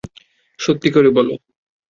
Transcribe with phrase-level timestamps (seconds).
[0.59, 1.27] সত্যি করে বল?